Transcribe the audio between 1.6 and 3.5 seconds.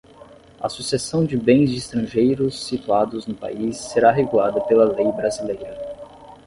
de estrangeiros situados no